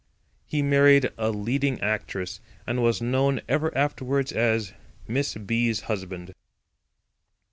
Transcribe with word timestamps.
He 0.47 0.63
married 0.63 1.11
a 1.15 1.29
leading 1.29 1.79
actress, 1.79 2.39
and 2.65 2.81
was 2.81 3.03
known 3.03 3.39
ever 3.47 3.71
afterwards 3.77 4.31
as 4.31 4.73
"Miss 5.07 5.35
B—'s 5.35 5.81
husband." 5.81 6.33